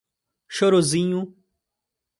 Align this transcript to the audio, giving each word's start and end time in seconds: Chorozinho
Chorozinho 0.55 1.21